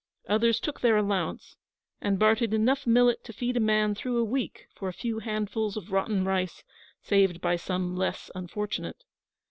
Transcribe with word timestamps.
Others 0.27 0.59
took 0.59 0.81
their 0.81 0.97
allowance, 0.97 1.57
and 2.01 2.17
bartered 2.17 2.55
enough 2.55 2.87
millet 2.87 3.23
to 3.23 3.31
feed 3.31 3.55
a 3.55 3.59
man 3.59 3.93
through 3.93 4.17
a 4.17 4.23
week 4.23 4.65
for 4.73 4.89
a 4.89 4.93
few 4.93 5.19
handfuls 5.19 5.77
of 5.77 5.91
rotten 5.91 6.25
rice 6.25 6.63
saved 7.03 7.39
by 7.39 7.55
some 7.55 7.95
less 7.95 8.31
unfortunate. 8.33 9.03